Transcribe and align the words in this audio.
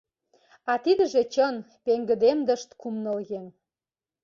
—А 0.71 0.73
тидыже 0.83 1.23
чын,— 1.33 1.55
пеҥгыдемдышт 1.83 2.69
кум-ныл 2.81 3.17
еҥ. 3.39 3.45